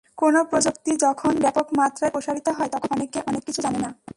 কোনো 0.17 0.39
প্রযুক্তি 0.43 0.91
যখন 0.97 1.33
ব্যাপক 1.41 1.67
মাত্রায় 1.77 2.11
সম্প্রসারিত 2.11 2.47
হয়, 2.49 2.69
তখন 2.69 2.89
অনেকে 2.91 3.19
অনেক 3.27 3.43
কিছু 3.45 3.61
জানে 3.61 3.79
না। 3.79 3.89